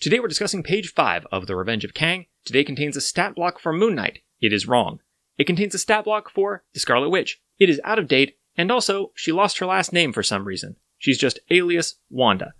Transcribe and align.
Today 0.00 0.20
we're 0.20 0.28
discussing 0.28 0.62
page 0.62 0.92
5 0.92 1.26
of 1.32 1.48
The 1.48 1.56
Revenge 1.56 1.84
of 1.84 1.92
Kang. 1.92 2.26
Today 2.44 2.62
contains 2.62 2.96
a 2.96 3.00
stat 3.00 3.34
block 3.34 3.58
for 3.58 3.72
Moon 3.72 3.96
Knight. 3.96 4.20
It 4.40 4.52
is 4.52 4.68
wrong. 4.68 5.00
It 5.38 5.48
contains 5.48 5.74
a 5.74 5.78
stat 5.78 6.04
block 6.04 6.30
for 6.30 6.62
the 6.72 6.78
Scarlet 6.78 7.08
Witch. 7.08 7.40
It 7.58 7.68
is 7.68 7.80
out 7.82 7.98
of 7.98 8.06
date, 8.06 8.36
and 8.56 8.70
also, 8.70 9.10
she 9.16 9.32
lost 9.32 9.58
her 9.58 9.66
last 9.66 9.92
name 9.92 10.12
for 10.12 10.22
some 10.22 10.44
reason. 10.44 10.76
She's 10.98 11.18
just 11.18 11.40
alias 11.50 11.96
Wanda. 12.10 12.52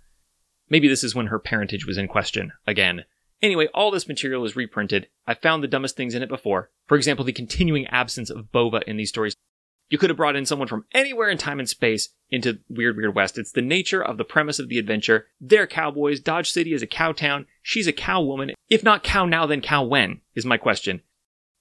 Maybe 0.69 0.89
this 0.89 1.01
is 1.01 1.15
when 1.15 1.27
her 1.27 1.39
parentage 1.39 1.85
was 1.85 1.97
in 1.97 2.09
question 2.09 2.51
again. 2.67 3.05
Anyway, 3.41 3.67
all 3.73 3.89
this 3.89 4.09
material 4.09 4.43
is 4.43 4.57
reprinted. 4.57 5.07
I 5.25 5.33
found 5.33 5.63
the 5.63 5.69
dumbest 5.69 5.95
things 5.95 6.15
in 6.15 6.21
it 6.21 6.27
before. 6.27 6.71
For 6.87 6.97
example, 6.97 7.23
the 7.23 7.31
continuing 7.31 7.87
absence 7.87 8.29
of 8.29 8.51
Bova 8.51 8.81
in 8.85 8.97
these 8.97 9.09
stories. 9.09 9.33
You 9.89 9.97
could 9.97 10.09
have 10.11 10.17
brought 10.17 10.35
in 10.35 10.45
someone 10.45 10.67
from 10.67 10.85
anywhere 10.93 11.29
in 11.29 11.37
time 11.37 11.59
and 11.59 11.67
space 11.67 12.09
into 12.29 12.59
Weird 12.69 12.95
Weird 12.95 13.15
West. 13.15 13.37
It's 13.37 13.51
the 13.51 13.61
nature 13.61 14.03
of 14.03 14.17
the 14.17 14.23
premise 14.23 14.59
of 14.59 14.69
the 14.69 14.77
adventure. 14.77 15.27
They're 15.41 15.65
cowboys. 15.65 16.19
Dodge 16.19 16.51
City 16.51 16.73
is 16.73 16.83
a 16.83 16.87
cow 16.87 17.11
town. 17.11 17.47
She's 17.63 17.87
a 17.87 17.93
cow 17.93 18.21
woman. 18.21 18.51
If 18.69 18.83
not 18.83 19.03
cow 19.03 19.25
now, 19.25 19.47
then 19.47 19.61
cow 19.61 19.83
when, 19.83 20.21
is 20.35 20.45
my 20.45 20.57
question. 20.57 21.01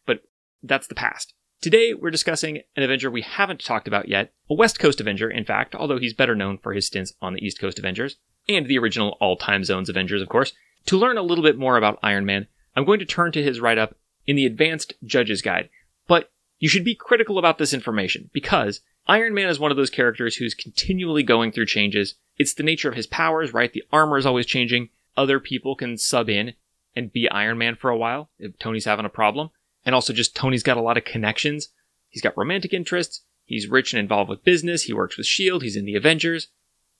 But 0.04 0.22
that's 0.62 0.86
the 0.86 0.94
past. 0.94 1.32
Today, 1.60 1.94
we're 1.94 2.10
discussing 2.10 2.62
an 2.76 2.82
Avenger 2.82 3.10
we 3.10 3.22
haven't 3.22 3.64
talked 3.64 3.88
about 3.88 4.08
yet, 4.08 4.32
a 4.48 4.54
West 4.54 4.78
Coast 4.78 5.00
Avenger, 5.00 5.28
in 5.28 5.44
fact, 5.44 5.74
although 5.74 5.98
he's 5.98 6.14
better 6.14 6.36
known 6.36 6.58
for 6.58 6.72
his 6.72 6.86
stints 6.86 7.14
on 7.20 7.32
the 7.32 7.44
East 7.44 7.58
Coast 7.58 7.78
Avengers, 7.78 8.18
and 8.48 8.66
the 8.66 8.78
original 8.78 9.16
All 9.20 9.36
Time 9.36 9.64
Zones 9.64 9.88
Avengers, 9.88 10.22
of 10.22 10.28
course. 10.28 10.52
To 10.86 10.96
learn 10.96 11.18
a 11.18 11.22
little 11.22 11.42
bit 11.42 11.58
more 11.58 11.76
about 11.76 11.98
Iron 12.02 12.26
Man, 12.26 12.46
I'm 12.76 12.84
going 12.84 13.00
to 13.00 13.04
turn 13.04 13.32
to 13.32 13.42
his 13.42 13.58
write 13.58 13.78
up 13.78 13.96
in 14.26 14.36
the 14.36 14.46
Advanced 14.46 14.94
Judge's 15.04 15.42
Guide. 15.42 15.68
But 16.06 16.30
you 16.58 16.68
should 16.68 16.84
be 16.84 16.94
critical 16.94 17.38
about 17.38 17.58
this 17.58 17.72
information, 17.72 18.30
because 18.32 18.80
Iron 19.06 19.34
Man 19.34 19.48
is 19.48 19.58
one 19.58 19.70
of 19.70 19.76
those 19.76 19.90
characters 19.90 20.36
who's 20.36 20.54
continually 20.54 21.22
going 21.22 21.52
through 21.52 21.66
changes. 21.66 22.14
It's 22.36 22.54
the 22.54 22.62
nature 22.62 22.88
of 22.88 22.94
his 22.94 23.06
powers, 23.06 23.54
right? 23.54 23.72
The 23.72 23.84
armor 23.92 24.18
is 24.18 24.26
always 24.26 24.46
changing. 24.46 24.90
Other 25.16 25.40
people 25.40 25.74
can 25.74 25.96
sub 25.96 26.28
in 26.28 26.54
and 26.94 27.12
be 27.12 27.28
Iron 27.30 27.58
Man 27.58 27.74
for 27.74 27.90
a 27.90 27.96
while 27.96 28.30
if 28.38 28.58
Tony's 28.58 28.84
having 28.84 29.06
a 29.06 29.10
problem. 29.10 29.50
And 29.84 29.94
also 29.94 30.12
just 30.12 30.36
Tony's 30.36 30.62
got 30.62 30.76
a 30.76 30.82
lot 30.82 30.96
of 30.98 31.04
connections. 31.04 31.68
He's 32.08 32.22
got 32.22 32.36
romantic 32.36 32.72
interests. 32.72 33.22
He's 33.44 33.68
rich 33.68 33.92
and 33.92 34.00
involved 34.00 34.28
with 34.28 34.44
business. 34.44 34.82
He 34.82 34.92
works 34.92 35.16
with 35.16 35.24
S.H.I.E.L.D. 35.24 35.64
He's 35.64 35.76
in 35.76 35.86
the 35.86 35.96
Avengers. 35.96 36.48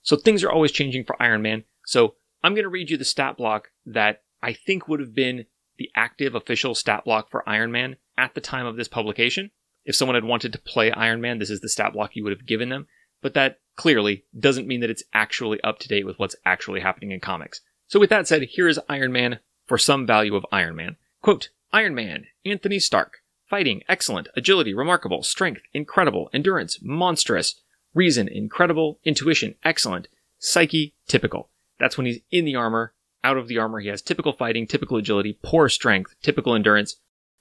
So 0.03 0.17
things 0.17 0.43
are 0.43 0.51
always 0.51 0.73
changing 0.73 1.05
for 1.05 1.21
Iron 1.23 1.43
Man. 1.43 1.65
So 1.85 2.15
I'm 2.43 2.55
going 2.55 2.65
to 2.65 2.71
read 2.71 2.91
you 2.91 2.97
the 2.97 3.05
stat 3.05 3.37
block 3.37 3.71
that 3.85 4.23
I 4.43 4.53
think 4.53 4.89
would 4.89 5.01
have 5.01 5.15
been 5.15 5.47
the 5.79 5.91
active 5.95 6.35
official 6.35 6.75
stat 6.75 7.05
block 7.05 7.31
for 7.31 7.49
Iron 7.49 7.73
Man 7.73 7.97
at 8.17 8.35
the 8.35 8.41
time 8.41 8.67
of 8.67 8.77
this 8.77 8.89
publication. 8.89 9.51
If 9.85 9.97
someone 9.97 10.17
had 10.17 10.25
wanted 10.25 10.53
to 10.53 10.59
play 10.59 10.91
Iron 10.93 11.21
Man, 11.21 11.39
this 11.39 11.51
is 11.51 11.61
the 11.61 11.69
stat 11.69 11.95
block 11.95 12.15
you 12.15 12.25
would 12.25 12.33
have 12.33 12.47
given 12.47 12.69
them. 12.69 12.87
But 13.23 13.35
that 13.35 13.61
clearly 13.77 14.25
doesn't 14.39 14.67
mean 14.67 14.81
that 14.81 14.91
it's 14.91 15.05
actually 15.15 15.61
up 15.63 15.79
to 15.81 15.89
date 15.89 16.05
with 16.05 16.19
what's 16.19 16.37
actually 16.45 16.81
happening 16.81 17.13
in 17.13 17.21
comics. 17.21 17.61
So 17.87 17.99
with 17.99 18.11
that 18.11 18.29
said, 18.29 18.43
here 18.43 18.69
is 18.69 18.79
Iron 18.89 19.13
Man 19.13 19.39
for 19.67 19.79
some 19.79 20.07
value 20.07 20.37
of 20.37 20.45
Iron 20.53 20.77
Man. 20.77 20.97
Quote, 21.23 21.51
Iron 21.73 21.95
Man, 21.95 22.27
Anthony 22.45 22.79
Stark. 22.79 23.19
Fighting, 23.49 23.83
excellent. 23.89 24.29
Agility, 24.37 24.75
remarkable. 24.75 25.23
Strength, 25.23 25.63
incredible. 25.73 26.29
Endurance, 26.35 26.81
monstrous. 26.83 27.61
Reason, 27.95 28.29
incredible. 28.29 29.01
Intuition, 29.05 29.55
excellent. 29.65 30.09
Psyche, 30.39 30.95
typical. 31.07 31.49
That's 31.81 31.97
when 31.97 32.07
he's 32.07 32.21
in 32.31 32.45
the 32.45 32.57
armor. 32.57 32.93
Out 33.29 33.37
of 33.37 33.47
the 33.47 33.59
armor, 33.59 33.79
he 33.79 33.89
has 33.89 34.01
typical 34.01 34.33
fighting, 34.33 34.67
typical 34.67 34.97
agility, 34.97 35.39
poor 35.43 35.69
strength, 35.69 36.15
typical 36.23 36.55
endurance. 36.55 36.97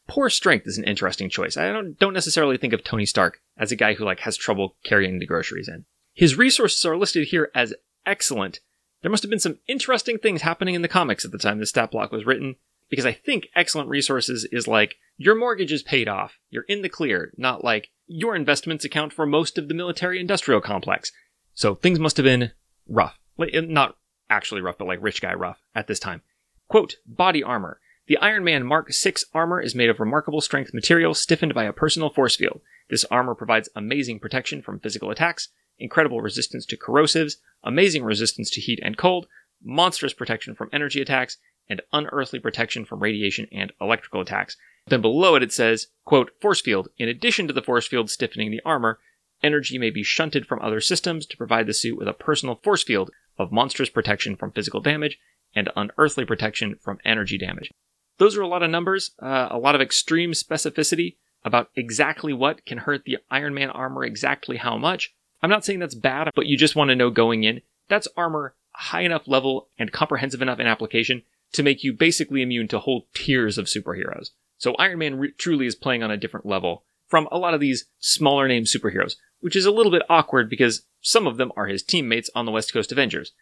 Poor 0.06 0.30
strength 0.30 0.68
is 0.68 0.78
an 0.78 0.84
interesting 0.84 1.30
choice. 1.30 1.56
I 1.56 1.72
don't, 1.72 1.98
don't 1.98 2.14
necessarily 2.14 2.58
think 2.58 2.74
of 2.74 2.84
Tony 2.84 3.06
Stark 3.06 3.40
as 3.58 3.72
a 3.72 3.78
guy 3.78 3.94
who 3.94 4.04
like 4.04 4.20
has 4.20 4.36
trouble 4.36 4.76
carrying 4.84 5.20
the 5.20 5.26
groceries 5.26 5.70
in. 5.70 5.86
His 6.14 6.38
resources 6.38 6.84
are 6.84 6.98
listed 6.98 7.30
here 7.30 7.52
as 7.56 7.74
excellent. 8.06 8.60
There 9.02 9.10
must 9.10 9.24
have 9.24 9.30
been 9.30 9.40
some 9.40 9.60
interesting 9.66 10.18
things 10.18 10.42
happening 10.42 10.76
in 10.76 10.82
the 10.82 10.90
comics 10.90 11.24
at 11.24 11.32
the 11.32 11.38
time 11.38 11.60
this 11.60 11.70
stat 11.70 11.92
block 11.92 12.12
was 12.12 12.26
written 12.26 12.58
because 12.90 13.06
I 13.06 13.14
think 13.14 13.48
excellent 13.56 13.88
resources 13.88 14.46
is 14.52 14.68
like 14.68 14.98
your 15.16 15.36
mortgage 15.36 15.72
is 15.72 15.84
paid 15.84 16.10
off, 16.10 16.38
you're 16.50 16.66
in 16.68 16.82
the 16.82 16.90
clear, 16.90 17.32
not 17.38 17.64
like 17.64 17.92
your 18.08 18.36
investments 18.36 18.84
account 18.84 19.14
for 19.14 19.26
most 19.26 19.58
of 19.58 19.70
the 19.70 19.74
military 19.74 20.20
industrial 20.20 20.60
complex. 20.60 21.14
So 21.54 21.76
things 21.76 21.98
must 21.98 22.18
have 22.18 22.26
been 22.26 22.52
rough. 22.90 23.18
Not 23.38 23.96
actually 24.30 24.62
rough, 24.62 24.78
but 24.78 24.88
like 24.88 25.00
rich 25.02 25.22
guy 25.22 25.34
rough 25.34 25.62
at 25.76 25.88
this 25.88 26.00
time. 26.00 26.22
Quote, 26.68 26.96
body 27.06 27.44
armor. 27.44 27.80
The 28.08 28.18
Iron 28.18 28.44
Man 28.44 28.66
Mark 28.66 28.90
VI 28.92 29.16
armor 29.34 29.62
is 29.62 29.76
made 29.76 29.90
of 29.90 30.00
remarkable 30.00 30.42
strength 30.42 30.74
material 30.74 31.14
stiffened 31.14 31.54
by 31.54 31.66
a 31.66 31.74
personal 31.74 32.10
force 32.10 32.36
field. 32.36 32.62
This 32.90 33.06
armor 33.06 33.36
provides 33.36 33.70
amazing 33.76 34.20
protection 34.20 34.62
from 34.62 34.80
physical 34.80 35.12
attacks, 35.12 35.50
incredible 35.78 36.22
resistance 36.22 36.66
to 36.68 36.78
corrosives, 36.78 37.38
amazing 37.64 38.04
resistance 38.04 38.50
to 38.52 38.62
heat 38.62 38.80
and 38.82 38.98
cold, 38.98 39.28
monstrous 39.62 40.14
protection 40.14 40.56
from 40.56 40.70
energy 40.72 41.02
attacks, 41.02 41.38
and 41.70 41.82
unearthly 41.92 42.40
protection 42.40 42.86
from 42.86 43.02
radiation 43.02 43.48
and 43.52 43.74
electrical 43.82 44.22
attacks. 44.22 44.56
Then 44.88 45.02
below 45.02 45.36
it, 45.36 45.44
it 45.44 45.52
says, 45.52 45.88
quote, 46.06 46.32
force 46.42 46.62
field. 46.62 46.88
In 46.98 47.10
addition 47.10 47.48
to 47.48 47.54
the 47.54 47.62
force 47.62 47.88
field 47.88 48.10
stiffening 48.10 48.52
the 48.52 48.62
armor, 48.64 49.00
energy 49.44 49.78
may 49.78 49.90
be 49.90 50.04
shunted 50.04 50.48
from 50.48 50.62
other 50.62 50.80
systems 50.80 51.26
to 51.26 51.38
provide 51.38 51.68
the 51.68 51.74
suit 51.74 51.98
with 51.98 52.08
a 52.08 52.14
personal 52.14 52.56
force 52.64 52.84
field 52.84 53.12
of 53.38 53.52
monstrous 53.52 53.90
protection 53.90 54.36
from 54.36 54.52
physical 54.52 54.82
damage 54.82 55.20
and 55.56 55.70
unearthly 55.76 56.26
protection 56.26 56.76
from 56.82 57.00
energy 57.06 57.38
damage. 57.38 57.72
Those 58.18 58.36
are 58.36 58.42
a 58.42 58.48
lot 58.48 58.64
of 58.64 58.70
numbers, 58.70 59.12
uh, 59.22 59.48
a 59.52 59.58
lot 59.58 59.76
of 59.76 59.82
extreme 59.82 60.32
specificity 60.32 61.18
about 61.44 61.70
exactly 61.76 62.34
what 62.34 62.66
can 62.66 62.80
hurt 62.80 63.04
the 63.06 63.18
Iron 63.30 63.54
Man 63.54 63.70
armor, 63.70 64.04
exactly 64.04 64.58
how 64.58 64.78
much. 64.78 65.14
I'm 65.42 65.50
not 65.50 65.64
saying 65.64 65.80
that's 65.80 65.96
bad, 65.96 66.32
but 66.36 66.48
you 66.48 66.58
just 66.58 66.76
want 66.76 66.90
to 66.90 66.96
know 66.96 67.10
going 67.10 67.44
in. 67.44 67.62
That's 67.90 68.08
armor 68.18 68.56
high 68.72 69.02
enough 69.02 69.28
level 69.28 69.70
and 69.78 69.92
comprehensive 69.92 70.42
enough 70.42 70.60
in 70.60 70.68
application 70.68 71.24
to 71.54 71.64
make 71.64 71.84
you 71.84 71.94
basically 71.94 72.42
immune 72.42 72.68
to 72.68 72.80
whole 72.80 73.08
tiers 73.14 73.58
of 73.58 73.66
superheroes. 73.66 74.32
So 74.58 74.76
Iron 74.76 75.00
Man 75.00 75.18
re- 75.18 75.32
truly 75.38 75.66
is 75.68 75.76
playing 75.76 76.04
on 76.04 76.12
a 76.12 76.18
different 76.18 76.46
level 76.46 76.84
from 77.08 77.28
a 77.32 77.38
lot 77.38 77.54
of 77.54 77.60
these 77.60 77.86
smaller 78.00 78.48
name 78.48 78.64
superheroes, 78.64 79.16
which 79.40 79.56
is 79.56 79.66
a 79.66 79.72
little 79.72 79.92
bit 79.92 80.04
awkward 80.10 80.50
because 80.50 80.84
some 81.02 81.28
of 81.28 81.38
them 81.38 81.52
are 81.56 81.68
his 81.68 81.84
teammates 81.84 82.30
on 82.36 82.46
the 82.46 82.52
West 82.52 82.74
Coast 82.74 82.92
Avengers. 82.92 83.34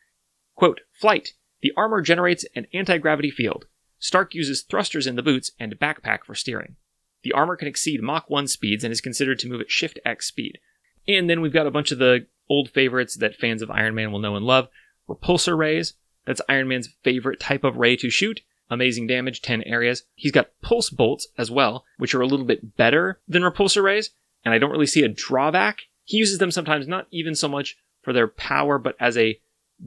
Quote, 0.56 0.81
Flight. 0.94 1.33
The 1.61 1.73
armor 1.75 2.01
generates 2.01 2.45
an 2.56 2.67
anti-gravity 2.73 3.31
field. 3.31 3.66
Stark 3.97 4.35
uses 4.35 4.61
thrusters 4.61 5.07
in 5.07 5.16
the 5.16 5.23
boots 5.23 5.51
and 5.59 5.79
backpack 5.79 6.25
for 6.25 6.35
steering. 6.35 6.75
The 7.23 7.31
armor 7.31 7.55
can 7.55 7.67
exceed 7.67 8.03
Mach 8.03 8.29
1 8.29 8.47
speeds 8.47 8.84
and 8.84 8.91
is 8.91 9.01
considered 9.01 9.39
to 9.39 9.50
move 9.50 9.61
at 9.61 9.72
Shift 9.72 10.00
X 10.05 10.28
speed. 10.28 10.59
And 11.07 11.29
then 11.29 11.41
we've 11.41 11.53
got 11.53 11.66
a 11.66 11.72
bunch 11.72 11.91
of 11.91 11.97
the 11.97 12.28
old 12.50 12.69
favorites 12.69 13.16
that 13.16 13.35
fans 13.35 13.61
of 13.61 13.72
Iron 13.72 13.95
Man 13.95 14.11
will 14.11 14.19
know 14.19 14.35
and 14.35 14.45
love. 14.45 14.67
Repulsor 15.09 15.57
rays, 15.57 15.94
that's 16.25 16.41
Iron 16.47 16.67
Man's 16.67 16.89
favorite 17.03 17.39
type 17.39 17.63
of 17.63 17.78
ray 17.78 17.95
to 17.97 18.09
shoot. 18.09 18.41
Amazing 18.69 19.07
damage, 19.07 19.41
10 19.41 19.63
areas. 19.63 20.03
He's 20.16 20.31
got 20.31 20.50
pulse 20.61 20.89
bolts 20.89 21.28
as 21.38 21.51
well, 21.51 21.85
which 21.97 22.13
are 22.16 22.22
a 22.22 22.28
little 22.28 22.45
bit 22.45 22.78
better 22.78 23.19
than 23.28 23.44
repulsor 23.44 23.84
rays, 23.84 24.11
and 24.45 24.53
I 24.53 24.59
don't 24.59 24.72
really 24.72 24.85
see 24.85 25.03
a 25.03 25.09
drawback. 25.09 25.81
He 26.03 26.17
uses 26.17 26.37
them 26.37 26.52
sometimes 26.52 26.87
not 26.87 27.08
even 27.11 27.35
so 27.35 27.47
much 27.47 27.75
for 28.03 28.14
their 28.14 28.28
power, 28.28 28.78
but 28.78 28.96
as 28.99 29.17
a 29.17 29.40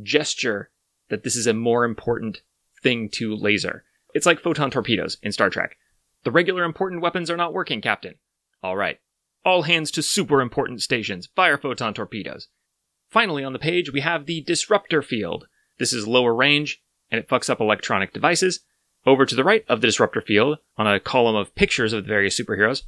gesture 0.03 0.71
that 1.09 1.23
this 1.23 1.37
is 1.37 1.47
a 1.47 1.55
more 1.55 1.85
important 1.85 2.43
thing 2.83 3.09
to 3.13 3.35
laser. 3.35 3.85
It's 4.13 4.27
like 4.27 4.41
photon 4.41 4.71
torpedoes 4.71 5.17
in 5.23 5.33
Star 5.33 5.49
Trek. 5.49 5.77
The 6.25 6.31
regular 6.31 6.65
important 6.65 7.01
weapons 7.01 7.31
are 7.31 7.37
not 7.37 7.55
working, 7.55 7.81
Captain. 7.81 8.17
All 8.63 8.77
right. 8.77 8.99
All 9.45 9.63
hands 9.63 9.91
to 9.93 10.03
super 10.03 10.41
important 10.41 10.83
stations. 10.83 11.29
Fire 11.35 11.57
photon 11.57 11.95
torpedoes. 11.95 12.49
Finally, 13.09 13.45
on 13.45 13.53
the 13.53 13.59
page, 13.59 13.93
we 13.93 14.01
have 14.01 14.27
the 14.27 14.43
disruptor 14.43 15.01
field. 15.01 15.47
This 15.79 15.93
is 15.93 16.07
lower 16.07 16.35
range, 16.35 16.83
and 17.11 17.19
it 17.19 17.29
fucks 17.29 17.49
up 17.49 17.61
electronic 17.61 18.13
devices. 18.13 18.61
Over 19.07 19.25
to 19.25 19.35
the 19.35 19.45
right 19.45 19.65
of 19.69 19.81
the 19.81 19.87
disruptor 19.87 20.21
field, 20.21 20.59
on 20.77 20.87
a 20.87 21.01
column 21.01 21.37
of 21.37 21.55
pictures 21.55 21.93
of 21.93 22.05
the 22.05 22.09
various 22.09 22.39
superheroes, 22.39 22.83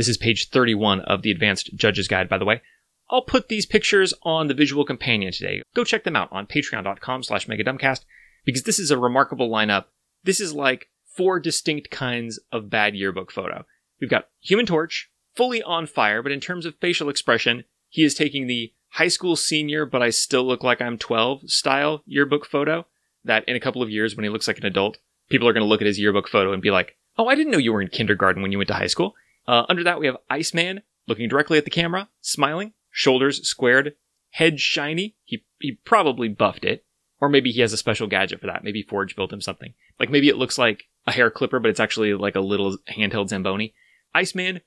this 0.00 0.08
is 0.08 0.16
page 0.16 0.48
31 0.48 1.00
of 1.00 1.20
the 1.20 1.30
Advanced 1.30 1.76
Judge's 1.76 2.08
Guide, 2.08 2.26
by 2.26 2.38
the 2.38 2.46
way. 2.46 2.62
I'll 3.10 3.20
put 3.20 3.48
these 3.48 3.66
pictures 3.66 4.14
on 4.22 4.48
the 4.48 4.54
visual 4.54 4.86
companion 4.86 5.30
today. 5.30 5.60
Go 5.74 5.84
check 5.84 6.04
them 6.04 6.16
out 6.16 6.30
on 6.32 6.46
patreon.com 6.46 7.22
slash 7.22 7.46
megadumbcast, 7.46 8.06
because 8.46 8.62
this 8.62 8.78
is 8.78 8.90
a 8.90 8.96
remarkable 8.96 9.50
lineup. 9.50 9.84
This 10.24 10.40
is 10.40 10.54
like 10.54 10.88
four 11.04 11.38
distinct 11.38 11.90
kinds 11.90 12.40
of 12.50 12.70
bad 12.70 12.94
yearbook 12.94 13.30
photo. 13.30 13.66
We've 14.00 14.08
got 14.08 14.28
Human 14.40 14.64
Torch, 14.64 15.10
fully 15.34 15.62
on 15.62 15.86
fire, 15.86 16.22
but 16.22 16.32
in 16.32 16.40
terms 16.40 16.64
of 16.64 16.76
facial 16.80 17.10
expression, 17.10 17.64
he 17.90 18.02
is 18.02 18.14
taking 18.14 18.46
the 18.46 18.72
high 18.92 19.08
school 19.08 19.36
senior, 19.36 19.84
but 19.84 20.00
I 20.00 20.08
still 20.08 20.44
look 20.44 20.64
like 20.64 20.80
I'm 20.80 20.96
12 20.96 21.50
style 21.50 22.02
yearbook 22.06 22.46
photo. 22.46 22.86
That 23.22 23.46
in 23.46 23.54
a 23.54 23.60
couple 23.60 23.82
of 23.82 23.90
years, 23.90 24.16
when 24.16 24.24
he 24.24 24.30
looks 24.30 24.48
like 24.48 24.60
an 24.60 24.64
adult, 24.64 24.96
people 25.28 25.46
are 25.46 25.52
going 25.52 25.62
to 25.62 25.68
look 25.68 25.82
at 25.82 25.86
his 25.86 26.00
yearbook 26.00 26.26
photo 26.26 26.54
and 26.54 26.62
be 26.62 26.70
like, 26.70 26.96
oh, 27.18 27.28
I 27.28 27.34
didn't 27.34 27.52
know 27.52 27.58
you 27.58 27.74
were 27.74 27.82
in 27.82 27.88
kindergarten 27.88 28.40
when 28.40 28.50
you 28.50 28.56
went 28.56 28.68
to 28.68 28.74
high 28.74 28.86
school. 28.86 29.14
Uh, 29.50 29.66
under 29.68 29.82
that, 29.82 29.98
we 29.98 30.06
have 30.06 30.16
Iceman 30.30 30.82
looking 31.08 31.28
directly 31.28 31.58
at 31.58 31.64
the 31.64 31.72
camera, 31.72 32.08
smiling, 32.20 32.72
shoulders 32.88 33.44
squared, 33.48 33.94
head 34.30 34.60
shiny. 34.60 35.16
He, 35.24 35.44
he 35.58 35.72
probably 35.84 36.28
buffed 36.28 36.64
it. 36.64 36.84
Or 37.20 37.28
maybe 37.28 37.50
he 37.50 37.60
has 37.60 37.72
a 37.72 37.76
special 37.76 38.06
gadget 38.06 38.40
for 38.40 38.46
that. 38.46 38.62
Maybe 38.62 38.84
Forge 38.84 39.16
built 39.16 39.32
him 39.32 39.40
something. 39.40 39.74
Like 39.98 40.08
maybe 40.08 40.28
it 40.28 40.36
looks 40.36 40.56
like 40.56 40.84
a 41.04 41.10
hair 41.10 41.32
clipper, 41.32 41.58
but 41.58 41.68
it's 41.68 41.80
actually 41.80 42.14
like 42.14 42.36
a 42.36 42.40
little 42.40 42.78
handheld 42.96 43.30
Zamboni. 43.30 43.74
Iceman, 44.14 44.60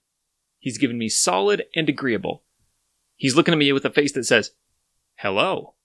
he's 0.60 0.78
given 0.78 0.98
me 0.98 1.08
solid 1.08 1.64
and 1.74 1.88
agreeable. 1.88 2.44
He's 3.16 3.38
looking 3.38 3.54
at 3.54 3.58
me 3.58 3.72
with 3.72 3.86
a 3.86 3.90
face 3.90 4.12
that 4.12 4.26
says, 4.26 4.52
hello. 5.16 5.76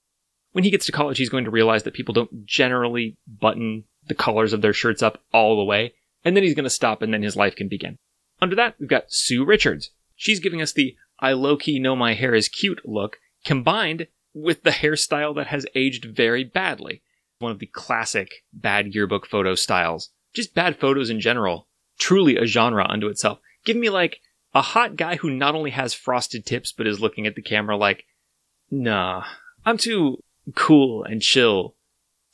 When 0.51 0.65
he 0.65 0.71
gets 0.71 0.87
to 0.87 0.91
college, 0.91 1.19
he's 1.19 1.29
going 1.29 1.45
to 1.45 1.51
realize 1.51 1.83
that 1.83 1.93
people 1.93 2.13
don't 2.13 2.45
generally 2.45 3.15
button 3.25 3.85
the 4.09 4.13
collars 4.13 4.51
of 4.51 4.61
their 4.61 4.73
shirts 4.73 5.01
up 5.01 5.23
all 5.31 5.55
the 5.55 5.63
way, 5.63 5.93
and 6.25 6.35
then 6.35 6.43
he's 6.43 6.53
going 6.53 6.65
to 6.65 6.69
stop 6.69 7.01
and 7.01 7.13
then 7.13 7.23
his 7.23 7.37
life 7.37 7.55
can 7.55 7.69
begin. 7.69 7.97
Under 8.41 8.55
that, 8.55 8.75
we've 8.79 8.89
got 8.89 9.11
Sue 9.11 9.43
Richards. 9.43 9.91
She's 10.15 10.39
giving 10.39 10.61
us 10.61 10.73
the 10.73 10.95
I 11.19 11.33
low 11.33 11.57
key 11.57 11.79
know 11.79 11.95
my 11.95 12.13
hair 12.13 12.33
is 12.33 12.47
cute 12.47 12.81
look, 12.85 13.17
combined 13.43 14.07
with 14.33 14.63
the 14.63 14.71
hairstyle 14.71 15.35
that 15.35 15.47
has 15.47 15.65
aged 15.75 16.05
very 16.05 16.43
badly. 16.43 17.01
One 17.39 17.51
of 17.51 17.59
the 17.59 17.67
classic 17.67 18.43
bad 18.53 18.93
yearbook 18.93 19.25
photo 19.25 19.55
styles. 19.55 20.09
Just 20.33 20.53
bad 20.53 20.77
photos 20.77 21.09
in 21.09 21.19
general. 21.19 21.67
Truly 21.97 22.37
a 22.37 22.45
genre 22.45 22.85
unto 22.87 23.07
itself. 23.07 23.39
Give 23.65 23.75
me 23.75 23.89
like 23.89 24.21
a 24.53 24.61
hot 24.61 24.95
guy 24.95 25.17
who 25.17 25.29
not 25.29 25.55
only 25.55 25.71
has 25.71 25.93
frosted 25.93 26.45
tips 26.45 26.71
but 26.71 26.87
is 26.87 26.99
looking 26.99 27.27
at 27.27 27.35
the 27.35 27.41
camera 27.41 27.77
like, 27.77 28.05
nah, 28.71 29.23
I'm 29.65 29.77
too 29.77 30.23
cool 30.55 31.03
and 31.03 31.21
chill 31.21 31.75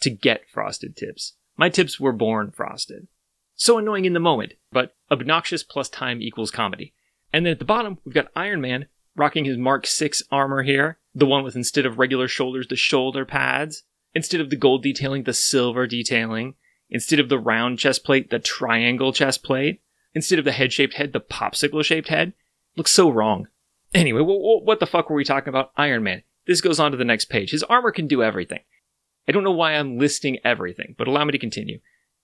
to 0.01 0.09
get 0.09 0.49
frosted 0.49 0.95
tips. 0.95 1.33
My 1.57 1.69
tips 1.69 1.99
were 1.99 2.11
born 2.11 2.51
frosted. 2.51 3.07
So 3.55 3.77
annoying 3.77 4.05
in 4.05 4.13
the 4.13 4.19
moment, 4.19 4.53
but 4.71 4.95
obnoxious 5.09 5.63
plus 5.63 5.89
time 5.89 6.21
equals 6.21 6.51
comedy. 6.51 6.93
And 7.31 7.45
then 7.45 7.51
at 7.51 7.59
the 7.59 7.65
bottom, 7.65 7.99
we've 8.03 8.13
got 8.13 8.31
Iron 8.35 8.61
Man 8.61 8.87
rocking 9.15 9.45
his 9.45 9.57
Mark 9.57 9.87
6 9.87 10.23
armor 10.29 10.63
here, 10.63 10.99
the 11.13 11.25
one 11.25 11.43
with 11.43 11.55
instead 11.55 11.85
of 11.85 11.97
regular 11.97 12.27
shoulders, 12.27 12.67
the 12.67 12.75
shoulder 12.75 13.25
pads, 13.25 13.83
instead 14.13 14.41
of 14.41 14.49
the 14.49 14.57
gold 14.57 14.83
detailing, 14.83 15.23
the 15.23 15.33
silver 15.33 15.87
detailing, 15.87 16.55
instead 16.89 17.19
of 17.19 17.29
the 17.29 17.39
round 17.39 17.79
chest 17.79 18.03
plate, 18.03 18.29
the 18.29 18.39
triangle 18.39 19.13
chest 19.13 19.41
plate, 19.43 19.81
instead 20.13 20.37
of 20.37 20.45
the 20.45 20.51
head 20.51 20.73
shaped 20.73 20.95
head, 20.95 21.13
the 21.13 21.21
popsicle 21.21 21.83
shaped 21.83 22.09
head. 22.09 22.33
Looks 22.75 22.91
so 22.91 23.09
wrong. 23.09 23.47
Anyway, 23.93 24.19
what 24.21 24.81
the 24.81 24.85
fuck 24.85 25.09
were 25.09 25.15
we 25.15 25.23
talking 25.23 25.49
about? 25.49 25.71
Iron 25.77 26.03
Man. 26.03 26.23
This 26.45 26.59
goes 26.59 26.79
on 26.79 26.91
to 26.91 26.97
the 26.97 27.05
next 27.05 27.25
page. 27.25 27.51
His 27.51 27.63
armor 27.63 27.91
can 27.91 28.07
do 28.07 28.21
everything. 28.21 28.59
I 29.27 29.31
don't 29.31 29.43
know 29.43 29.51
why 29.51 29.71
I'm 29.71 29.97
listing 29.97 30.39
everything, 30.43 30.93
but 30.97 31.07
allow 31.07 31.23
me 31.23 31.31
to 31.31 31.39
continue. 31.39 31.79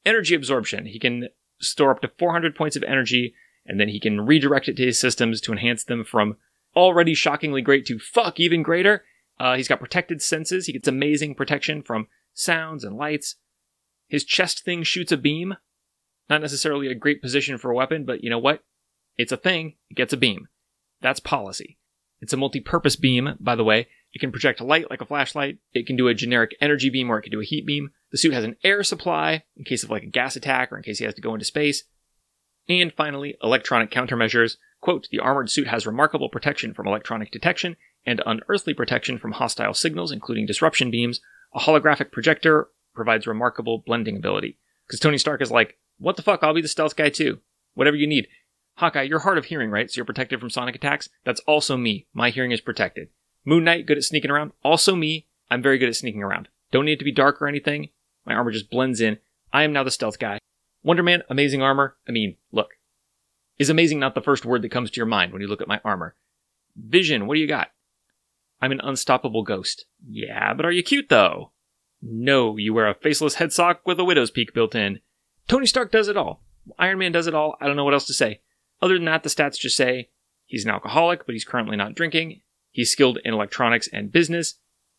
Energy 0.06 0.36
absorption. 0.36 0.86
He 0.86 1.00
can 1.00 1.30
store 1.60 1.92
up 1.92 2.02
to 2.02 2.12
400 2.18 2.56
points 2.56 2.76
of 2.76 2.84
energy, 2.84 3.34
and 3.66 3.80
then 3.80 3.90
he 3.90 4.00
can 4.00 4.22
redirect 4.22 4.68
it 4.68 4.78
to 4.78 4.86
his 4.86 5.00
systems 5.00 5.42
to 5.42 5.52
enhance 5.52 5.84
them 5.84 6.04
from 6.04 6.38
already 6.76 7.14
shockingly 7.14 7.62
great 7.62 7.86
to 7.86 8.00
fuck 8.00 8.40
even 8.40 8.64
greater. 8.64 9.04
Uh, 9.40 9.56
he's 9.56 9.68
got 9.68 9.80
protected 9.80 10.22
senses. 10.22 10.66
He 10.66 10.74
gets 10.74 10.88
amazing 10.88 11.36
protection 11.36 11.82
from 11.82 12.08
sounds 12.34 12.84
and 12.84 12.96
lights. 12.96 13.36
His 14.08 14.24
chest 14.24 14.64
thing 14.64 14.84
shoots 14.84 15.12
a 15.12 15.18
beam. 15.18 15.56
Not 16.30 16.42
necessarily 16.42 16.88
a 16.88 16.96
great 16.96 17.22
position 17.22 17.58
for 17.58 17.72
a 17.72 17.76
weapon, 17.76 18.06
but 18.06 18.24
you 18.24 18.30
know 18.30 18.40
what? 18.40 18.64
It's 19.18 19.32
a 19.32 19.38
thing. 19.38 19.76
It 19.90 19.96
gets 19.96 20.14
a 20.14 20.18
beam. 20.18 20.48
That's 21.02 21.20
policy. 21.20 21.78
It's 22.22 22.34
a 22.34 22.38
multi-purpose 22.38 22.96
beam, 22.96 23.36
by 23.40 23.56
the 23.56 23.64
way. 23.64 23.88
It 24.14 24.20
can 24.20 24.32
project 24.32 24.62
light 24.62 24.90
like 24.90 25.02
a 25.02 25.06
flashlight. 25.06 25.58
It 25.74 25.88
can 25.88 25.96
do 25.96 26.08
a 26.08 26.14
generic 26.14 26.56
energy 26.62 26.90
beam 26.90 27.10
or 27.10 27.18
it 27.18 27.24
can 27.24 27.32
do 27.32 27.42
a 27.42 27.46
heat 27.46 27.66
beam. 27.66 27.92
The 28.12 28.18
suit 28.18 28.34
has 28.34 28.44
an 28.44 28.58
air 28.64 28.84
supply 28.84 29.44
in 29.56 29.64
case 29.64 29.84
of 29.84 29.90
like 29.90 30.04
a 30.04 30.08
gas 30.08 30.36
attack 30.36 30.72
or 30.72 30.78
in 30.78 30.84
case 30.84 31.00
he 31.00 31.06
has 31.06 31.14
to 31.16 31.22
go 31.22 31.34
into 31.34 31.46
space. 31.46 31.84
And 32.68 32.94
finally, 32.94 33.38
electronic 33.42 33.90
countermeasures. 33.90 34.58
Quote, 34.82 35.08
the 35.12 35.20
armored 35.20 35.50
suit 35.50 35.68
has 35.68 35.86
remarkable 35.86 36.30
protection 36.30 36.74
from 36.74 36.88
electronic 36.88 37.32
detection 37.32 37.78
and 38.06 38.22
unearthly 38.26 38.74
protection 38.74 39.18
from 39.18 39.34
hostile 39.34 39.74
signals, 39.74 40.12
including 40.12 40.46
disruption 40.46 40.92
beams. 40.92 41.22
A 41.54 41.60
holographic 41.60 42.12
projector 42.12 42.70
provides 42.94 43.28
remarkable 43.28 43.84
blending 43.86 44.18
ability. 44.18 44.58
Because 44.88 45.00
Tony 45.00 45.18
Stark 45.18 45.42
is 45.42 45.52
like, 45.52 45.78
what 45.98 46.18
the 46.18 46.24
fuck, 46.24 46.44
I'll 46.44 46.54
be 46.54 46.62
the 46.62 46.68
stealth 46.68 46.96
guy 46.96 47.10
too. 47.10 47.40
Whatever 47.76 47.96
you 47.96 48.08
need. 48.08 48.28
Hawkeye, 48.76 49.04
you're 49.04 49.20
hard 49.20 49.38
of 49.38 49.46
hearing, 49.46 49.70
right? 49.70 49.90
So 49.90 49.98
you're 49.98 50.06
protected 50.06 50.40
from 50.40 50.50
sonic 50.50 50.76
attacks? 50.76 51.10
That's 51.24 51.42
also 51.42 51.78
me. 51.78 52.08
My 52.14 52.30
hearing 52.30 52.52
is 52.52 52.62
protected. 52.62 53.10
Moon 53.46 53.64
Knight, 53.64 53.86
good 53.86 53.98
at 53.98 54.04
sneaking 54.04 54.32
around? 54.32 54.52
Also 54.64 54.96
me. 54.96 55.28
I'm 55.50 55.62
very 55.62 55.78
good 55.78 55.90
at 55.90 55.96
sneaking 55.96 56.24
around. 56.24 56.48
Don't 56.72 56.86
need 56.86 57.00
to 57.00 57.06
be 57.06 57.12
dark 57.12 57.42
or 57.42 57.48
anything. 57.48 57.90
My 58.26 58.34
armor 58.34 58.52
just 58.52 58.70
blends 58.70 59.02
in. 59.02 59.18
I 59.54 59.64
am 59.64 59.74
now 59.74 59.84
the 59.84 59.92
stealth 59.92 60.20
guy. 60.20 60.40
Wonder 60.84 61.04
Man, 61.04 61.24
amazing 61.30 61.62
armor. 61.62 61.98
I 62.08 62.12
mean, 62.12 62.38
look. 62.52 62.72
Is 63.60 63.70
amazing 63.70 64.00
not 64.00 64.16
the 64.16 64.22
first 64.22 64.46
word 64.46 64.62
that 64.64 64.72
comes 64.72 64.90
to 64.92 64.98
your 64.98 65.06
mind 65.06 65.32
when 65.32 65.42
you 65.42 65.48
look 65.48 65.62
at 65.62 65.68
my 65.68 65.80
armor? 65.86 66.16
Vision, 66.76 67.28
what 67.28 67.36
do 67.36 67.42
you 67.42 67.48
got? 67.48 67.70
I'm 68.62 68.72
an 68.72 68.82
unstoppable 68.82 69.44
ghost. 69.44 69.86
Yeah, 70.08 70.54
but 70.54 70.66
are 70.66 70.72
you 70.72 70.84
cute 70.84 71.10
though? 71.10 71.52
No, 72.02 72.58
you 72.58 72.74
wear 72.74 72.88
a 72.88 72.96
faceless 72.96 73.36
head 73.36 73.54
sock 73.54 73.82
with 73.86 74.00
a 74.00 74.04
widow's 74.04 74.32
peak 74.32 74.54
built 74.54 74.74
in. 74.74 75.00
Tony 75.48 75.66
Stark 75.66 75.92
does 75.92 76.08
it 76.08 76.18
all. 76.18 76.44
Iron 76.80 77.00
Man 77.00 77.12
does 77.12 77.28
it 77.28 77.36
all. 77.36 77.56
I 77.60 77.68
don't 77.68 77.76
know 77.76 77.84
what 77.84 77.94
else 77.94 78.08
to 78.08 78.14
say. 78.14 78.42
Other 78.82 78.96
than 78.96 79.06
that, 79.06 79.24
the 79.24 79.30
stats 79.30 79.60
just 79.60 79.78
say 79.78 80.10
he's 80.46 80.66
an 80.66 80.72
alcoholic, 80.72 81.26
but 81.26 81.34
he's 81.34 81.46
currently 81.46 81.78
not 81.78 81.96
drinking. 81.96 82.42
He's 82.72 82.92
skilled 82.92 83.20
in 83.24 83.34
electronics 83.34 83.90
and 83.92 84.12
business. 84.12 84.56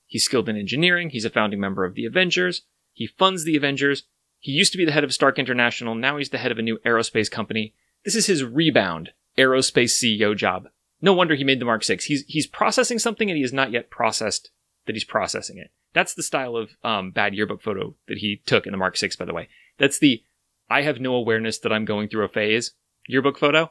He's 0.07 0.25
skilled 0.25 0.49
in 0.49 0.57
engineering. 0.57 1.11
He's 1.11 1.25
a 1.25 1.31
founding 1.31 1.59
member 1.59 1.85
of 1.85 1.95
the 1.95 2.05
Avengers. 2.05 2.63
He 2.93 3.07
funds 3.07 3.45
the 3.45 3.57
Avengers. 3.57 4.05
He 4.39 4.53
used 4.53 4.73
to 4.73 4.79
be 4.79 4.85
the 4.85 4.93
head 4.93 5.05
of 5.05 5.15
Stark 5.15 5.39
International. 5.39 5.95
Now 5.95 6.17
he's 6.17 6.31
the 6.31 6.39
head 6.39 6.53
of 6.53 6.59
a 6.59 6.63
new 6.63 6.79
aerospace 6.85 7.31
company. 7.31 7.75
This 8.05 8.15
is 8.15 8.27
his 8.27 8.45
rebound 8.45 9.11
aerospace 9.39 9.93
CEO 9.93 10.37
job. 10.37 10.69
No 11.01 11.13
wonder 11.13 11.35
he 11.35 11.45
made 11.45 11.61
the 11.61 11.65
Mark 11.65 11.85
6. 11.85 12.05
He's, 12.05 12.25
he's 12.27 12.47
processing 12.47 12.99
something 12.99 13.31
and 13.31 13.37
he 13.37 13.43
has 13.43 13.53
not 13.53 13.73
yet 13.73 13.91
processed 13.91 14.51
that 14.87 14.95
he's 14.95 15.05
processing 15.05 15.59
it. 15.59 15.71
That's 15.95 16.15
the 16.15 16.23
style 16.23 16.57
of 16.57 16.71
um, 16.83 17.11
bad 17.11 17.35
yearbook 17.35 17.63
photo 17.63 17.95
that 18.09 18.19
he 18.19 18.43
took 18.47 18.67
in 18.67 18.73
the 18.73 18.79
Mark 18.79 18.97
6, 18.97 19.17
by 19.17 19.25
the 19.25 19.35
way. 19.35 19.49
That's 19.79 19.99
the 19.99 20.23
I 20.71 20.83
have 20.83 21.01
no 21.01 21.15
awareness 21.15 21.59
that 21.59 21.73
I'm 21.73 21.85
going 21.85 22.09
through 22.09 22.25
a 22.25 22.29
phase 22.29 22.73
yearbook 23.07 23.39
photo. 23.39 23.71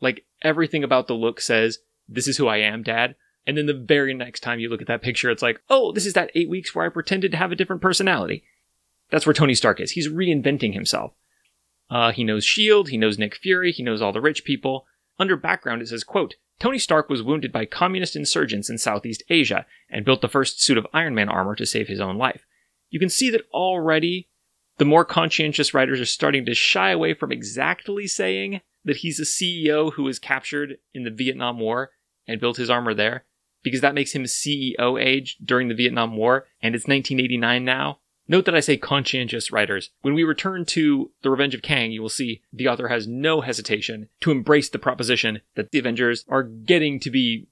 Like 0.00 0.26
everything 0.42 0.84
about 0.84 1.06
the 1.06 1.14
look 1.14 1.40
says, 1.40 1.78
this 2.08 2.28
is 2.28 2.36
who 2.36 2.46
I 2.46 2.58
am, 2.58 2.82
dad. 2.82 3.14
And 3.46 3.56
then 3.56 3.66
the 3.66 3.74
very 3.74 4.12
next 4.12 4.40
time 4.40 4.58
you 4.58 4.68
look 4.68 4.80
at 4.80 4.88
that 4.88 5.02
picture, 5.02 5.30
it's 5.30 5.42
like, 5.42 5.60
oh, 5.70 5.92
this 5.92 6.06
is 6.06 6.14
that 6.14 6.30
eight 6.34 6.50
weeks 6.50 6.74
where 6.74 6.84
I 6.84 6.88
pretended 6.88 7.30
to 7.30 7.36
have 7.36 7.52
a 7.52 7.56
different 7.56 7.82
personality. 7.82 8.42
That's 9.10 9.24
where 9.24 9.34
Tony 9.34 9.54
Stark 9.54 9.80
is. 9.80 9.92
He's 9.92 10.08
reinventing 10.08 10.74
himself. 10.74 11.12
Uh, 11.88 12.10
he 12.10 12.24
knows 12.24 12.42
S.H.I.E.L.D., 12.44 12.90
he 12.90 12.96
knows 12.96 13.18
Nick 13.18 13.36
Fury, 13.36 13.70
he 13.70 13.84
knows 13.84 14.02
all 14.02 14.12
the 14.12 14.20
rich 14.20 14.44
people. 14.44 14.86
Under 15.18 15.36
background, 15.36 15.80
it 15.80 15.88
says, 15.88 16.02
quote, 16.02 16.34
Tony 16.58 16.78
Stark 16.78 17.08
was 17.08 17.22
wounded 17.22 17.52
by 17.52 17.64
communist 17.64 18.16
insurgents 18.16 18.68
in 18.68 18.78
Southeast 18.78 19.22
Asia 19.28 19.66
and 19.88 20.04
built 20.04 20.22
the 20.22 20.28
first 20.28 20.60
suit 20.60 20.78
of 20.78 20.86
Iron 20.92 21.14
Man 21.14 21.28
armor 21.28 21.54
to 21.54 21.66
save 21.66 21.86
his 21.86 22.00
own 22.00 22.18
life. 22.18 22.44
You 22.90 22.98
can 22.98 23.08
see 23.08 23.30
that 23.30 23.46
already 23.52 24.28
the 24.78 24.84
more 24.84 25.04
conscientious 25.04 25.72
writers 25.72 26.00
are 26.00 26.06
starting 26.06 26.44
to 26.46 26.54
shy 26.54 26.90
away 26.90 27.14
from 27.14 27.30
exactly 27.30 28.06
saying 28.06 28.60
that 28.84 28.98
he's 28.98 29.20
a 29.20 29.22
CEO 29.22 29.92
who 29.92 30.02
was 30.04 30.18
captured 30.18 30.78
in 30.94 31.04
the 31.04 31.10
Vietnam 31.10 31.60
War 31.60 31.90
and 32.26 32.40
built 32.40 32.56
his 32.56 32.70
armor 32.70 32.94
there 32.94 33.24
because 33.66 33.80
that 33.80 33.96
makes 33.96 34.12
him 34.12 34.22
CEO 34.22 35.04
age 35.04 35.38
during 35.44 35.66
the 35.66 35.74
Vietnam 35.74 36.16
War, 36.16 36.46
and 36.62 36.76
it's 36.76 36.86
1989 36.86 37.64
now. 37.64 37.98
Note 38.28 38.44
that 38.44 38.54
I 38.54 38.60
say 38.60 38.76
conscientious 38.76 39.50
writers. 39.50 39.90
When 40.02 40.14
we 40.14 40.22
return 40.22 40.64
to 40.66 41.10
The 41.22 41.30
Revenge 41.30 41.52
of 41.52 41.62
Kang, 41.62 41.90
you 41.90 42.00
will 42.00 42.08
see 42.08 42.42
the 42.52 42.68
author 42.68 42.86
has 42.86 43.08
no 43.08 43.40
hesitation 43.40 44.08
to 44.20 44.30
embrace 44.30 44.68
the 44.68 44.78
proposition 44.78 45.40
that 45.56 45.72
the 45.72 45.80
Avengers 45.80 46.24
are 46.28 46.44
getting 46.44 47.00
to 47.00 47.10
be 47.10 47.48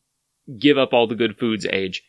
give 0.57 0.79
up 0.79 0.93
all 0.93 1.09
the 1.09 1.17
good 1.17 1.37
foods 1.37 1.67
age. 1.67 2.05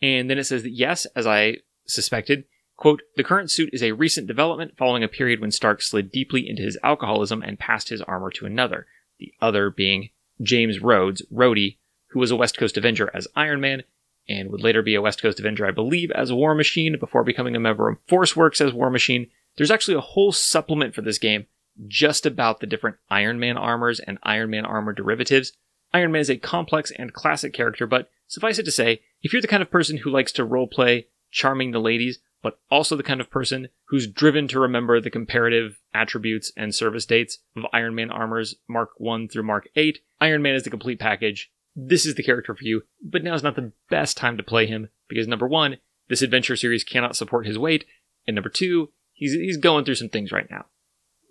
And 0.00 0.30
then 0.30 0.38
it 0.38 0.44
says 0.44 0.62
that 0.62 0.70
yes, 0.70 1.04
as 1.16 1.26
I 1.26 1.56
suspected, 1.84 2.44
quote, 2.76 3.02
the 3.16 3.24
current 3.24 3.50
suit 3.50 3.70
is 3.72 3.82
a 3.82 3.90
recent 3.90 4.28
development 4.28 4.74
following 4.78 5.02
a 5.02 5.08
period 5.08 5.40
when 5.40 5.50
Stark 5.50 5.82
slid 5.82 6.12
deeply 6.12 6.48
into 6.48 6.62
his 6.62 6.78
alcoholism 6.84 7.42
and 7.42 7.58
passed 7.58 7.88
his 7.88 8.02
armor 8.02 8.30
to 8.30 8.46
another, 8.46 8.86
the 9.18 9.32
other 9.40 9.68
being 9.68 10.10
James 10.40 10.78
Rhodes, 10.78 11.22
Rhodey, 11.32 11.78
who 12.12 12.20
was 12.20 12.30
a 12.30 12.36
West 12.36 12.58
Coast 12.58 12.76
Avenger 12.76 13.10
as 13.14 13.28
Iron 13.34 13.60
Man, 13.60 13.82
and 14.28 14.50
would 14.50 14.62
later 14.62 14.82
be 14.82 14.94
a 14.94 15.02
West 15.02 15.20
Coast 15.20 15.40
Avenger, 15.40 15.66
I 15.66 15.70
believe, 15.70 16.10
as 16.12 16.32
War 16.32 16.54
Machine 16.54 16.96
before 16.98 17.24
becoming 17.24 17.56
a 17.56 17.60
member 17.60 17.88
of 17.88 17.98
Force 18.06 18.36
Works 18.36 18.60
as 18.60 18.72
War 18.72 18.90
Machine. 18.90 19.28
There's 19.56 19.70
actually 19.70 19.96
a 19.96 20.00
whole 20.00 20.32
supplement 20.32 20.94
for 20.94 21.02
this 21.02 21.18
game 21.18 21.46
just 21.86 22.26
about 22.26 22.60
the 22.60 22.66
different 22.66 22.96
Iron 23.10 23.40
Man 23.40 23.56
armors 23.56 23.98
and 23.98 24.18
Iron 24.22 24.50
Man 24.50 24.64
armor 24.64 24.92
derivatives. 24.92 25.52
Iron 25.92 26.12
Man 26.12 26.20
is 26.20 26.30
a 26.30 26.36
complex 26.36 26.92
and 26.96 27.12
classic 27.12 27.52
character, 27.52 27.86
but 27.86 28.10
suffice 28.28 28.58
it 28.58 28.64
to 28.64 28.70
say, 28.70 29.02
if 29.22 29.32
you're 29.32 29.42
the 29.42 29.48
kind 29.48 29.62
of 29.62 29.70
person 29.70 29.98
who 29.98 30.10
likes 30.10 30.32
to 30.32 30.46
roleplay 30.46 31.06
charming 31.30 31.70
the 31.70 31.80
ladies, 31.80 32.18
but 32.42 32.58
also 32.70 32.96
the 32.96 33.02
kind 33.02 33.20
of 33.20 33.30
person 33.30 33.68
who's 33.86 34.06
driven 34.06 34.48
to 34.48 34.60
remember 34.60 35.00
the 35.00 35.10
comparative 35.10 35.78
attributes 35.94 36.52
and 36.56 36.74
service 36.74 37.06
dates 37.06 37.38
of 37.56 37.64
Iron 37.72 37.94
Man 37.94 38.10
armors 38.10 38.56
Mark 38.68 38.90
1 38.98 39.28
through 39.28 39.44
Mark 39.44 39.68
8, 39.76 40.00
Iron 40.20 40.42
Man 40.42 40.54
is 40.54 40.64
the 40.64 40.70
complete 40.70 40.98
package 40.98 41.50
this 41.74 42.06
is 42.06 42.14
the 42.14 42.22
character 42.22 42.54
for 42.54 42.64
you, 42.64 42.82
but 43.02 43.24
now 43.24 43.34
is 43.34 43.42
not 43.42 43.56
the 43.56 43.72
best 43.90 44.16
time 44.16 44.36
to 44.36 44.42
play 44.42 44.66
him 44.66 44.88
because 45.08 45.26
number 45.26 45.48
one, 45.48 45.78
this 46.08 46.22
adventure 46.22 46.56
series 46.56 46.84
cannot 46.84 47.16
support 47.16 47.46
his 47.46 47.58
weight, 47.58 47.84
and 48.26 48.34
number 48.34 48.50
two, 48.50 48.90
he's, 49.12 49.32
he's 49.32 49.56
going 49.56 49.84
through 49.84 49.94
some 49.94 50.08
things 50.08 50.32
right 50.32 50.50
now. 50.50 50.66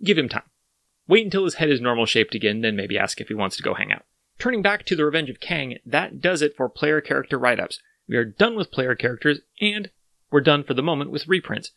Give 0.03 0.17
him 0.17 0.29
time. 0.29 0.43
Wait 1.07 1.25
until 1.25 1.45
his 1.45 1.55
head 1.55 1.69
is 1.69 1.81
normal 1.81 2.05
shaped 2.05 2.33
again, 2.33 2.62
then 2.62 2.75
maybe 2.75 2.98
ask 2.98 3.19
if 3.19 3.27
he 3.27 3.33
wants 3.33 3.57
to 3.57 3.63
go 3.63 3.74
hang 3.74 3.91
out. 3.91 4.05
Turning 4.39 4.62
back 4.62 4.86
to 4.86 4.95
The 4.95 5.05
Revenge 5.05 5.29
of 5.29 5.39
Kang, 5.39 5.77
that 5.86 6.19
does 6.19 6.41
it 6.41 6.55
for 6.55 6.67
player 6.69 7.01
character 7.01 7.38
write 7.38 7.60
ups. 7.60 7.79
We 8.07 8.15
are 8.15 8.25
done 8.25 8.55
with 8.55 8.71
player 8.71 8.95
characters, 8.95 9.41
and 9.60 9.91
we're 10.31 10.41
done 10.41 10.63
for 10.63 10.74
the 10.74 10.81
moment 10.81 11.12
with 11.12 11.27
reprints. 11.27 11.71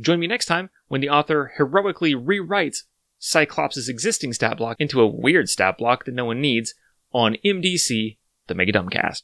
Join 0.00 0.18
me 0.18 0.26
next 0.26 0.46
time 0.46 0.70
when 0.88 1.00
the 1.00 1.10
author 1.10 1.52
heroically 1.56 2.14
rewrites 2.14 2.84
Cyclops' 3.18 3.88
existing 3.88 4.32
stat 4.32 4.56
block 4.56 4.76
into 4.80 5.00
a 5.00 5.06
weird 5.06 5.48
stat 5.48 5.76
block 5.78 6.06
that 6.06 6.14
no 6.14 6.24
one 6.24 6.40
needs 6.40 6.74
on 7.12 7.36
MDC, 7.44 8.16
the 8.46 8.54
Mega 8.54 8.72
Dumbcast. 8.72 9.22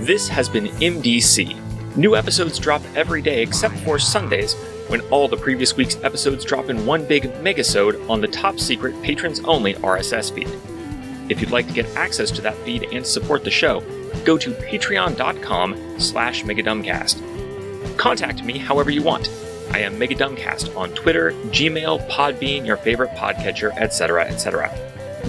This 0.00 0.28
has 0.28 0.48
been 0.48 0.66
MDC. 0.66 1.96
New 1.96 2.16
episodes 2.16 2.58
drop 2.58 2.82
every 2.94 3.20
day 3.20 3.42
except 3.42 3.76
for 3.78 3.98
Sundays, 3.98 4.54
when 4.88 5.00
all 5.10 5.28
the 5.28 5.36
previous 5.36 5.76
week's 5.76 5.96
episodes 6.02 6.44
drop 6.44 6.68
in 6.68 6.86
one 6.86 7.04
big 7.04 7.24
megasode 7.34 8.08
on 8.08 8.20
the 8.20 8.28
top 8.28 8.58
secret 8.58 9.00
patrons 9.02 9.40
only 9.40 9.74
RSS 9.74 10.32
feed. 10.32 10.48
If 11.30 11.40
you'd 11.40 11.50
like 11.50 11.68
to 11.68 11.72
get 11.72 11.86
access 11.96 12.30
to 12.32 12.42
that 12.42 12.56
feed 12.58 12.88
and 12.92 13.06
support 13.06 13.44
the 13.44 13.50
show, 13.50 13.80
go 14.24 14.36
to 14.38 14.50
patreon.com 14.50 16.00
slash 16.00 16.42
megadumbcast. 16.42 17.96
Contact 17.96 18.42
me 18.42 18.58
however 18.58 18.90
you 18.90 19.02
want. 19.02 19.28
I 19.70 19.78
am 19.80 19.94
Megadumbcast 20.00 20.76
on 20.76 20.90
Twitter, 20.94 21.30
Gmail, 21.50 22.08
Podbean, 22.10 22.66
your 22.66 22.76
favorite 22.78 23.10
podcatcher, 23.10 23.70
etc., 23.76 24.24
etc. 24.24 24.68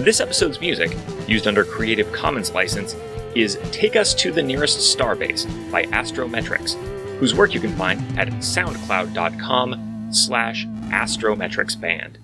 This 0.02 0.18
episode's 0.18 0.60
music, 0.60 0.96
used 1.28 1.46
under 1.46 1.62
Creative 1.62 2.10
Commons 2.10 2.50
license, 2.50 2.96
is 3.36 3.56
Take 3.70 3.94
Us 3.94 4.14
to 4.14 4.32
the 4.32 4.42
Nearest 4.42 4.98
Starbase 4.98 5.46
by 5.70 5.84
Astrometrics, 5.84 6.74
whose 7.20 7.36
work 7.36 7.54
you 7.54 7.60
can 7.60 7.70
find 7.76 8.00
at 8.18 8.26
soundcloud.com 8.26 10.08
slash 10.10 10.66
astrometricsband. 10.66 12.16